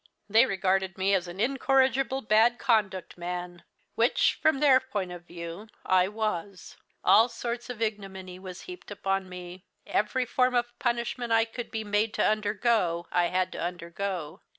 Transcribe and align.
They 0.27 0.47
regarded 0.47 0.97
me 0.97 1.13
as 1.13 1.27
an 1.27 1.39
incorrigible 1.39 2.23
bad 2.23 2.57
conduct 2.57 3.19
man 3.19 3.63
which, 3.93 4.39
from 4.41 4.59
their 4.59 4.79
point 4.79 5.11
of 5.11 5.25
view, 5.27 5.67
I 5.85 6.07
was. 6.07 6.75
All 7.03 7.29
sorts 7.29 7.69
of 7.69 7.83
ignominy 7.83 8.39
was 8.39 8.61
heaped 8.61 8.91
on 9.05 9.29
me. 9.29 9.63
Every 9.85 10.25
form 10.25 10.55
of 10.55 10.73
punishment 10.79 11.31
I 11.31 11.45
could 11.45 11.69
be 11.69 11.83
made 11.83 12.15
to 12.15 12.25
undergo 12.25 13.05
I 13.11 13.25
had 13.27 13.51
to 13.51 13.61
undergo. 13.61 14.41